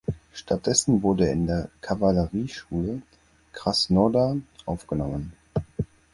[0.33, 3.03] Stattdessen wurde er in die Kavallerieschule
[3.53, 5.33] Krasnodar aufgenommen.